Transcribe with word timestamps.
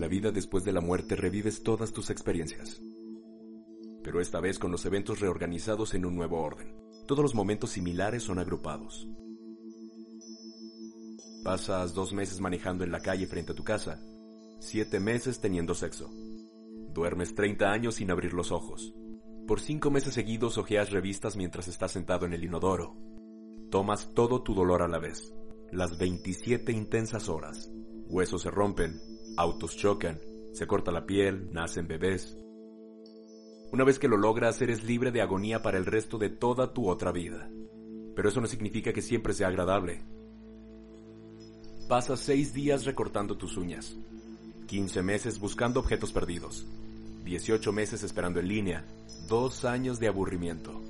la 0.00 0.08
vida 0.08 0.30
después 0.30 0.64
de 0.64 0.72
la 0.72 0.80
muerte 0.80 1.16
revives 1.16 1.62
todas 1.62 1.92
tus 1.92 2.10
experiencias. 2.10 2.80
Pero 4.02 4.20
esta 4.20 4.40
vez 4.40 4.58
con 4.58 4.70
los 4.70 4.84
eventos 4.84 5.20
reorganizados 5.20 5.94
en 5.94 6.04
un 6.04 6.14
nuevo 6.14 6.40
orden. 6.40 6.74
Todos 7.06 7.22
los 7.22 7.34
momentos 7.34 7.70
similares 7.70 8.22
son 8.22 8.38
agrupados. 8.38 9.08
Pasas 11.44 11.94
dos 11.94 12.12
meses 12.12 12.40
manejando 12.40 12.84
en 12.84 12.92
la 12.92 13.00
calle 13.00 13.26
frente 13.26 13.52
a 13.52 13.54
tu 13.54 13.64
casa, 13.64 14.00
siete 14.60 15.00
meses 15.00 15.40
teniendo 15.40 15.74
sexo. 15.74 16.08
Duermes 16.92 17.34
30 17.34 17.70
años 17.70 17.96
sin 17.96 18.10
abrir 18.10 18.32
los 18.32 18.52
ojos. 18.52 18.94
Por 19.48 19.60
cinco 19.60 19.90
meses 19.90 20.14
seguidos 20.14 20.56
ojeas 20.58 20.90
revistas 20.90 21.36
mientras 21.36 21.66
estás 21.66 21.90
sentado 21.90 22.26
en 22.26 22.32
el 22.32 22.44
inodoro. 22.44 22.96
Tomas 23.70 24.14
todo 24.14 24.42
tu 24.42 24.54
dolor 24.54 24.82
a 24.82 24.88
la 24.88 24.98
vez. 24.98 25.34
Las 25.72 25.98
27 25.98 26.70
intensas 26.70 27.28
horas. 27.28 27.70
Huesos 28.06 28.42
se 28.42 28.50
rompen, 28.50 29.00
autos 29.36 29.76
chocan, 29.76 30.20
se 30.52 30.66
corta 30.66 30.92
la 30.92 31.06
piel, 31.06 31.50
nacen 31.52 31.88
bebés. 31.88 32.36
Una 33.72 33.84
vez 33.84 33.98
que 33.98 34.08
lo 34.08 34.16
logras, 34.16 34.60
eres 34.60 34.84
libre 34.84 35.10
de 35.10 35.22
agonía 35.22 35.62
para 35.62 35.78
el 35.78 35.86
resto 35.86 36.18
de 36.18 36.28
toda 36.28 36.74
tu 36.74 36.88
otra 36.88 37.10
vida. 37.10 37.50
Pero 38.14 38.28
eso 38.28 38.40
no 38.40 38.46
significa 38.46 38.92
que 38.92 39.00
siempre 39.00 39.32
sea 39.32 39.48
agradable. 39.48 40.02
Pasas 41.88 42.20
seis 42.20 42.52
días 42.52 42.84
recortando 42.84 43.36
tus 43.36 43.56
uñas, 43.56 43.96
15 44.66 45.02
meses 45.02 45.38
buscando 45.38 45.80
objetos 45.80 46.12
perdidos, 46.12 46.66
18 47.24 47.72
meses 47.72 48.02
esperando 48.02 48.40
en 48.40 48.48
línea, 48.48 48.84
dos 49.28 49.64
años 49.64 49.98
de 49.98 50.08
aburrimiento, 50.08 50.80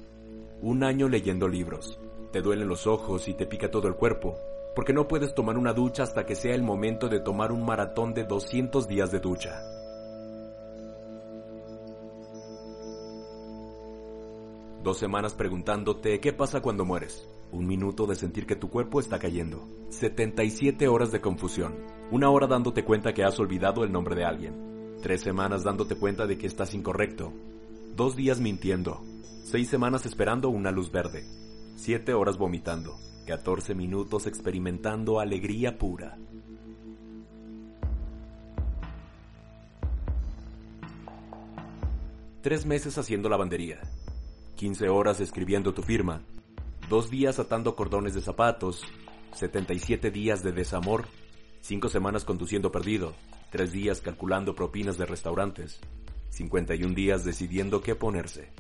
un 0.61 0.85
año 0.85 1.09
leyendo 1.09 1.49
libros, 1.49 1.99
te 2.33 2.41
duelen 2.41 2.67
los 2.67 2.87
ojos 2.87 3.29
y 3.29 3.35
te 3.35 3.47
pica 3.47 3.71
todo 3.71 3.87
el 3.89 3.95
cuerpo, 3.95 4.39
porque 4.75 4.93
no 4.93 5.07
puedes 5.07 5.35
tomar 5.35 5.59
una 5.59 5.75
ducha 5.75 6.03
hasta 6.03 6.25
que 6.25 6.35
sea 6.35 6.55
el 6.55 6.63
momento 6.63 7.09
de 7.09 7.21
tomar 7.21 7.53
un 7.53 7.65
maratón 7.65 8.15
de 8.15 8.25
200 8.25 8.89
días 8.89 9.13
de 9.13 9.21
ducha. 9.21 9.63
Dos 14.83 14.99
semanas 14.99 15.35
preguntándote 15.35 16.19
qué 16.19 16.33
pasa 16.33 16.61
cuando 16.61 16.85
mueres. 16.85 17.29
Un 17.53 17.67
minuto 17.67 18.07
de 18.07 18.17
sentir 18.17 18.47
que 18.47 18.57
tu 18.57 18.69
cuerpo 18.69 18.99
está 18.99 19.19
cayendo. 19.19 19.69
77 19.91 20.89
horas 20.89 21.13
de 21.13 21.21
confusión. 21.21 21.75
Una 22.11 22.31
hora 22.31 22.47
dándote 22.49 22.83
cuenta 22.83 23.13
que 23.13 23.23
has 23.23 23.39
olvidado 23.39 23.85
el 23.85 23.93
nombre 23.93 24.17
de 24.17 24.25
alguien. 24.25 24.97
Tres 25.03 25.21
semanas 25.21 25.63
dándote 25.63 25.95
cuenta 25.95 26.27
de 26.27 26.37
que 26.37 26.47
estás 26.47 26.75
incorrecto. 26.75 27.33
Dos 27.95 28.17
días 28.17 28.41
mintiendo. 28.41 29.03
Seis 29.45 29.69
semanas 29.69 30.07
esperando 30.07 30.49
una 30.49 30.73
luz 30.73 30.91
verde. 30.91 31.42
Siete 31.85 32.15
horas 32.15 32.39
vomitando. 32.39 32.97
14 33.27 33.75
minutos 33.75 34.29
experimentando 34.29 35.19
alegría 35.19 35.79
pura. 35.79 36.17
Tres 42.41 42.67
meses 42.67 42.99
haciendo 42.99 43.29
lavandería. 43.29 43.81
15 44.55 44.89
horas 44.91 45.19
escribiendo 45.19 45.75
tu 45.75 45.83
firma. 45.83 46.23
Dos 46.89 47.11
días 47.11 47.41
atando 47.41 47.75
cordones 47.75 48.15
de 48.15 48.23
zapatos. 48.23 48.85
77 49.35 50.13
días 50.13 50.45
de 50.45 50.53
desamor. 50.53 51.07
Cinco 51.63 51.89
semanas 51.89 52.25
conduciendo 52.25 52.71
perdido. 52.71 53.13
Tres 53.51 53.73
días 53.73 54.01
calculando 54.01 54.55
propinas 54.55 54.99
de 54.99 55.07
restaurantes. 55.07 55.81
51 56.29 56.95
días 56.95 57.25
decidiendo 57.25 57.83
qué 57.83 57.97
ponerse. 57.97 58.53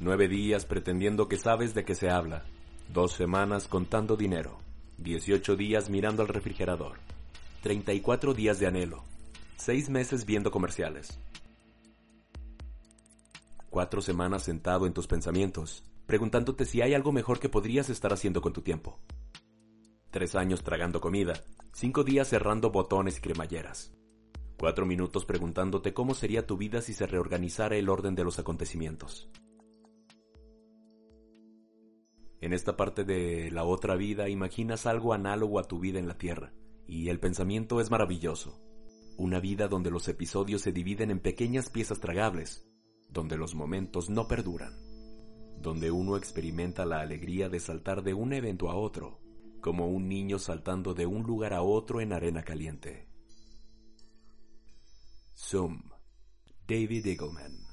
Nueve 0.00 0.26
días 0.26 0.64
pretendiendo 0.64 1.28
que 1.28 1.38
sabes 1.38 1.72
de 1.72 1.84
qué 1.84 1.94
se 1.94 2.10
habla. 2.10 2.44
Dos 2.92 3.12
semanas 3.12 3.68
contando 3.68 4.16
dinero. 4.16 4.58
18 4.98 5.54
días 5.54 5.88
mirando 5.88 6.22
al 6.22 6.28
refrigerador. 6.28 6.98
34 7.62 8.34
días 8.34 8.58
de 8.58 8.66
anhelo. 8.66 9.04
Seis 9.56 9.88
meses 9.90 10.26
viendo 10.26 10.50
comerciales. 10.50 11.20
Cuatro 13.70 14.02
semanas 14.02 14.42
sentado 14.42 14.86
en 14.86 14.92
tus 14.92 15.06
pensamientos, 15.06 15.84
preguntándote 16.06 16.64
si 16.64 16.82
hay 16.82 16.92
algo 16.94 17.12
mejor 17.12 17.38
que 17.38 17.48
podrías 17.48 17.88
estar 17.88 18.12
haciendo 18.12 18.40
con 18.40 18.52
tu 18.52 18.62
tiempo. 18.62 18.98
Tres 20.10 20.34
años 20.34 20.64
tragando 20.64 21.00
comida. 21.00 21.34
Cinco 21.72 22.02
días 22.02 22.28
cerrando 22.28 22.70
botones 22.70 23.18
y 23.18 23.20
cremalleras. 23.20 23.92
Cuatro 24.58 24.86
minutos 24.86 25.24
preguntándote 25.24 25.94
cómo 25.94 26.14
sería 26.14 26.46
tu 26.48 26.56
vida 26.56 26.80
si 26.82 26.94
se 26.94 27.06
reorganizara 27.06 27.76
el 27.76 27.88
orden 27.88 28.16
de 28.16 28.24
los 28.24 28.40
acontecimientos. 28.40 29.28
En 32.44 32.52
esta 32.52 32.76
parte 32.76 33.04
de 33.04 33.50
la 33.50 33.64
otra 33.64 33.96
vida 33.96 34.28
imaginas 34.28 34.84
algo 34.84 35.14
análogo 35.14 35.58
a 35.58 35.64
tu 35.64 35.80
vida 35.80 35.98
en 35.98 36.06
la 36.06 36.18
Tierra, 36.18 36.52
y 36.86 37.08
el 37.08 37.18
pensamiento 37.18 37.80
es 37.80 37.90
maravilloso. 37.90 38.60
Una 39.16 39.40
vida 39.40 39.66
donde 39.66 39.90
los 39.90 40.08
episodios 40.08 40.60
se 40.60 40.70
dividen 40.70 41.10
en 41.10 41.20
pequeñas 41.20 41.70
piezas 41.70 42.00
tragables, 42.00 42.68
donde 43.08 43.38
los 43.38 43.54
momentos 43.54 44.10
no 44.10 44.28
perduran, 44.28 44.74
donde 45.62 45.90
uno 45.90 46.18
experimenta 46.18 46.84
la 46.84 47.00
alegría 47.00 47.48
de 47.48 47.60
saltar 47.60 48.02
de 48.02 48.12
un 48.12 48.34
evento 48.34 48.68
a 48.68 48.74
otro, 48.74 49.22
como 49.62 49.88
un 49.88 50.06
niño 50.06 50.38
saltando 50.38 50.92
de 50.92 51.06
un 51.06 51.22
lugar 51.22 51.54
a 51.54 51.62
otro 51.62 52.02
en 52.02 52.12
arena 52.12 52.42
caliente. 52.42 53.08
Zoom, 55.34 55.80
David 56.68 57.06
Eagleman 57.06 57.63